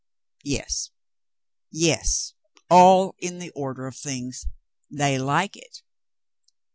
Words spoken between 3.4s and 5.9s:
order of things. They like it."